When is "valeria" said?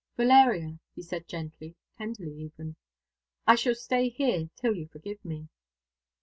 0.17-0.79